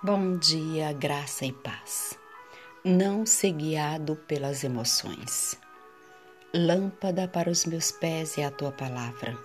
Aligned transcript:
Bom 0.00 0.36
dia, 0.36 0.92
graça 0.92 1.44
e 1.44 1.52
paz. 1.52 2.16
Não 2.84 3.26
ser 3.26 3.50
guiado 3.50 4.14
pelas 4.14 4.62
emoções. 4.62 5.58
Lâmpada 6.54 7.26
para 7.26 7.50
os 7.50 7.64
meus 7.64 7.90
pés 7.90 8.38
é 8.38 8.44
a 8.44 8.50
tua 8.52 8.70
palavra 8.70 9.36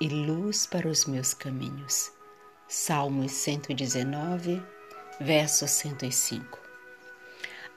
e 0.00 0.08
luz 0.08 0.64
para 0.64 0.88
os 0.88 1.04
meus 1.04 1.34
caminhos. 1.34 2.10
Salmos 2.66 3.30
119, 3.32 4.62
verso 5.20 5.68
105. 5.68 6.58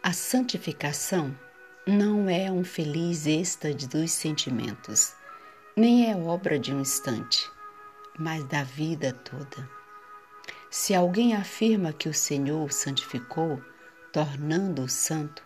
A 0.02 0.14
santificação 0.14 1.38
não 1.86 2.30
é 2.30 2.50
um 2.50 2.64
feliz 2.64 3.28
êxtase 3.28 3.86
dos 3.86 4.12
sentimentos, 4.12 5.14
nem 5.76 6.10
é 6.10 6.16
obra 6.16 6.58
de 6.58 6.74
um 6.74 6.80
instante, 6.80 7.52
mas 8.18 8.46
da 8.46 8.64
vida 8.64 9.12
toda 9.12 9.83
se 10.74 10.96
alguém 10.96 11.36
afirma 11.36 11.94
que 11.94 12.10
o 12.10 12.14
Senhor 12.16 12.66
o 12.66 12.74
santificou, 12.74 13.62
tornando-o 14.12 14.90
santo, 14.90 15.46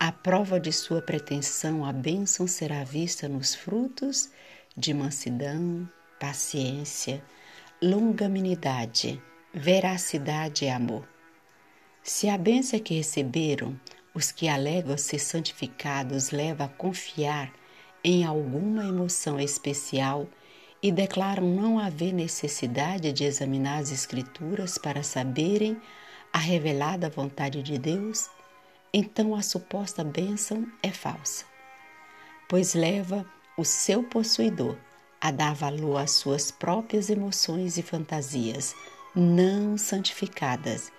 a 0.00 0.10
prova 0.10 0.58
de 0.58 0.72
sua 0.72 1.00
pretensão, 1.00 1.84
a 1.84 1.92
bênção 1.92 2.44
será 2.48 2.82
vista 2.82 3.28
nos 3.28 3.54
frutos 3.54 4.32
de 4.76 4.92
mansidão, 4.92 5.88
paciência, 6.18 7.22
longanimidade, 7.80 9.22
veracidade 9.54 10.64
e 10.64 10.68
amor. 10.68 11.08
Se 12.02 12.28
a 12.28 12.36
bênção 12.36 12.80
que 12.80 12.94
receberam 12.94 13.80
os 14.12 14.32
que 14.32 14.48
alegam 14.48 14.98
ser 14.98 15.20
santificados 15.20 16.32
leva 16.32 16.64
a 16.64 16.68
confiar 16.68 17.52
em 18.02 18.24
alguma 18.24 18.84
emoção 18.84 19.38
especial 19.38 20.28
e 20.82 20.92
declaram 20.92 21.46
não 21.46 21.78
haver 21.78 22.12
necessidade 22.12 23.12
de 23.12 23.24
examinar 23.24 23.78
as 23.78 23.90
Escrituras 23.90 24.78
para 24.78 25.02
saberem 25.02 25.80
a 26.32 26.38
revelada 26.38 27.10
vontade 27.10 27.62
de 27.62 27.78
Deus, 27.78 28.28
então 28.92 29.34
a 29.34 29.42
suposta 29.42 30.04
bênção 30.04 30.66
é 30.82 30.90
falsa, 30.90 31.44
pois 32.48 32.74
leva 32.74 33.26
o 33.56 33.64
seu 33.64 34.02
possuidor 34.04 34.76
a 35.20 35.30
dar 35.30 35.54
valor 35.54 35.96
às 35.96 36.12
suas 36.12 36.50
próprias 36.50 37.10
emoções 37.10 37.76
e 37.76 37.82
fantasias 37.82 38.74
não 39.14 39.76
santificadas 39.76 40.92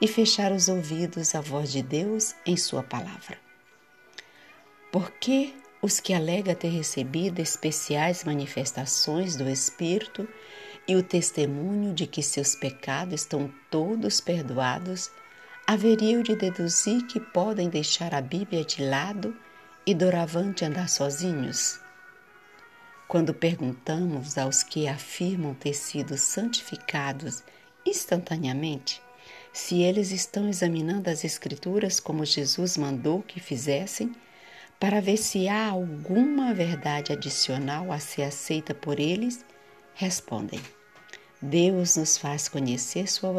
e 0.00 0.06
fechar 0.06 0.52
os 0.52 0.68
ouvidos 0.68 1.34
à 1.34 1.40
voz 1.40 1.72
de 1.72 1.82
Deus 1.82 2.34
em 2.44 2.56
Sua 2.56 2.82
palavra. 2.82 3.38
Porque 4.90 5.54
os 5.82 5.98
que 5.98 6.14
alegam 6.14 6.54
ter 6.54 6.68
recebido 6.68 7.40
especiais 7.40 8.22
manifestações 8.22 9.34
do 9.34 9.50
Espírito 9.50 10.28
e 10.86 10.94
o 10.94 11.02
testemunho 11.02 11.92
de 11.92 12.06
que 12.06 12.22
seus 12.22 12.54
pecados 12.54 13.22
estão 13.22 13.52
todos 13.68 14.20
perdoados, 14.20 15.10
haveriam 15.66 16.22
de 16.22 16.36
deduzir 16.36 17.04
que 17.08 17.18
podem 17.18 17.68
deixar 17.68 18.14
a 18.14 18.20
Bíblia 18.20 18.64
de 18.64 18.84
lado 18.84 19.36
e 19.84 19.92
doravante 19.92 20.64
andar 20.64 20.88
sozinhos? 20.88 21.80
Quando 23.08 23.34
perguntamos 23.34 24.38
aos 24.38 24.62
que 24.62 24.86
afirmam 24.86 25.52
ter 25.52 25.74
sido 25.74 26.16
santificados 26.16 27.42
instantaneamente, 27.84 29.02
se 29.52 29.82
eles 29.82 30.12
estão 30.12 30.48
examinando 30.48 31.10
as 31.10 31.24
Escrituras 31.24 31.98
como 31.98 32.24
Jesus 32.24 32.76
mandou 32.76 33.22
que 33.22 33.40
fizessem, 33.40 34.14
para 34.82 35.00
ver 35.00 35.16
se 35.16 35.48
há 35.48 35.68
alguma 35.68 36.52
verdade 36.52 37.12
adicional 37.12 37.92
a 37.92 38.00
ser 38.00 38.24
aceita 38.24 38.74
por 38.74 38.98
eles, 38.98 39.44
respondem: 39.94 40.58
Deus 41.40 41.96
nos 41.96 42.18
faz 42.18 42.48
conhecer 42.48 43.08
Sua 43.08 43.32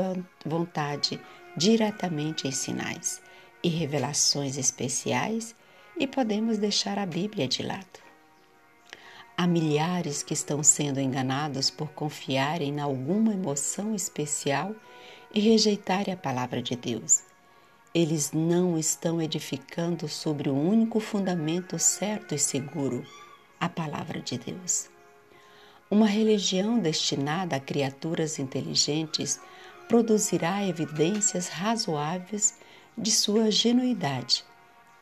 vontade 0.46 1.20
diretamente 1.58 2.48
em 2.48 2.52
sinais 2.54 3.22
e 3.62 3.68
revelações 3.68 4.56
especiais 4.56 5.54
e 5.98 6.08
podemos 6.08 6.58
deixar 6.58 6.98
a 6.98 7.06
Bíblia 7.06 7.46
de 7.46 7.62
lado. 7.62 8.00
Há 9.36 9.46
milhares 9.46 10.24
que 10.24 10.34
estão 10.34 10.64
sendo 10.64 11.02
enganados 11.02 11.70
por 11.70 11.90
confiarem 11.90 12.70
em 12.70 12.80
alguma 12.80 13.34
emoção 13.34 13.94
especial 13.94 14.74
e 15.34 15.42
rejeitarem 15.42 16.14
a 16.14 16.18
palavra 16.18 16.62
de 16.62 16.78
Deus 16.78 17.33
eles 17.94 18.32
não 18.32 18.78
estão 18.78 19.22
edificando 19.22 20.08
sobre 20.08 20.50
o 20.50 20.56
único 20.56 21.00
fundamento 21.00 21.78
certo 21.78 22.34
e 22.34 22.40
seguro, 22.40 23.06
a 23.60 23.70
palavra 23.70 24.20
de 24.20 24.38
Deus. 24.38 24.90
Uma 25.92 26.08
religião 26.08 26.80
destinada 26.80 27.56
a 27.56 27.60
criaturas 27.60 28.40
inteligentes 28.40 29.40
produzirá 29.88 30.66
evidências 30.66 31.50
razoáveis 31.50 32.56
de 32.98 33.12
sua 33.12 33.52
genuidade, 33.52 34.44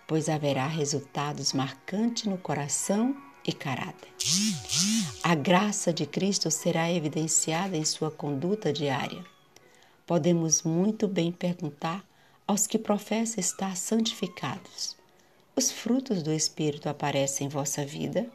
pois 0.06 0.28
haverá 0.28 0.68
resultados 0.68 1.54
marcantes 1.54 2.26
no 2.26 2.38
coração 2.38 3.16
e 3.48 3.54
caráter. 3.54 4.10
A 5.24 5.34
graça 5.34 5.94
de 5.94 6.06
Cristo 6.06 6.52
será 6.52 6.92
evidenciada 6.92 7.78
em 7.78 7.86
sua 7.86 8.12
conduta 8.12 8.74
diária. 8.74 9.24
Podemos 10.06 10.64
muito 10.64 11.08
bem 11.08 11.32
perguntar 11.32 12.04
aos 12.52 12.68
que 12.68 12.78
professam 12.78 13.40
estar 13.40 13.78
santificados. 13.78 14.98
Os 15.56 15.72
frutos 15.72 16.22
do 16.22 16.34
Espírito 16.34 16.90
aparecem 16.90 17.48
em 17.48 17.50
vossa 17.50 17.86
vida? 17.86 18.30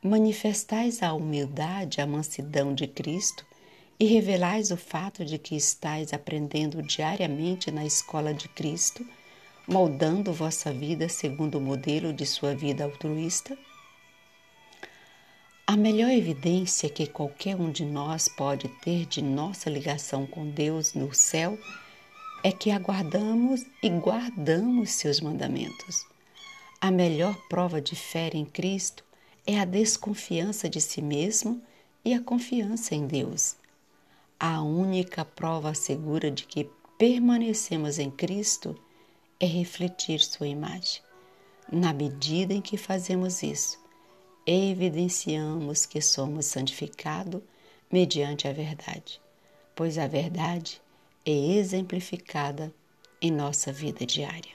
Manifestais 0.00 1.02
a 1.02 1.12
humildade, 1.12 2.00
a 2.00 2.06
mansidão 2.06 2.72
de 2.72 2.86
Cristo 2.86 3.44
e 3.98 4.04
revelais 4.04 4.70
o 4.70 4.76
fato 4.76 5.24
de 5.24 5.38
que 5.38 5.56
estáis 5.56 6.12
aprendendo 6.12 6.80
diariamente 6.80 7.72
na 7.72 7.84
escola 7.84 8.32
de 8.32 8.48
Cristo, 8.48 9.04
moldando 9.66 10.32
vossa 10.32 10.72
vida 10.72 11.08
segundo 11.08 11.58
o 11.58 11.60
modelo 11.60 12.12
de 12.12 12.24
sua 12.24 12.54
vida 12.54 12.84
altruísta? 12.84 13.58
A 15.66 15.76
melhor 15.76 16.10
evidência 16.12 16.88
que 16.88 17.08
qualquer 17.08 17.56
um 17.56 17.72
de 17.72 17.84
nós 17.84 18.28
pode 18.28 18.68
ter 18.82 19.04
de 19.04 19.20
nossa 19.20 19.68
ligação 19.68 20.28
com 20.28 20.48
Deus 20.48 20.94
no 20.94 21.12
céu 21.12 21.58
é 22.42 22.52
que 22.52 22.70
aguardamos 22.70 23.66
e 23.82 23.88
guardamos 23.88 24.90
seus 24.90 25.20
mandamentos. 25.20 26.06
A 26.80 26.90
melhor 26.90 27.36
prova 27.48 27.80
de 27.80 27.96
fé 27.96 28.30
em 28.32 28.44
Cristo 28.44 29.04
é 29.46 29.58
a 29.58 29.64
desconfiança 29.64 30.68
de 30.68 30.80
si 30.80 31.02
mesmo 31.02 31.60
e 32.04 32.14
a 32.14 32.20
confiança 32.20 32.94
em 32.94 33.06
Deus. 33.06 33.56
A 34.38 34.62
única 34.62 35.24
prova 35.24 35.74
segura 35.74 36.30
de 36.30 36.44
que 36.44 36.70
permanecemos 36.96 37.98
em 37.98 38.10
Cristo 38.10 38.80
é 39.40 39.46
refletir 39.46 40.20
Sua 40.20 40.46
imagem. 40.46 41.02
Na 41.70 41.92
medida 41.92 42.54
em 42.54 42.62
que 42.62 42.76
fazemos 42.76 43.42
isso, 43.42 43.78
evidenciamos 44.46 45.84
que 45.84 46.00
somos 46.00 46.46
santificados 46.46 47.42
mediante 47.90 48.46
a 48.46 48.52
verdade, 48.52 49.20
pois 49.74 49.98
a 49.98 50.06
verdade 50.06 50.80
é 51.30 51.56
exemplificada 51.58 52.72
em 53.20 53.30
nossa 53.30 53.70
vida 53.70 54.06
diária. 54.06 54.52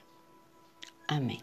Amém. 1.07 1.39